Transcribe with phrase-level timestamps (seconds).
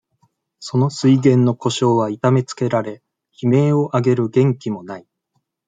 [0.59, 3.03] その水源の湖沼は痛めつけられ、
[3.39, 5.07] 悲鳴を上げる元気も無い。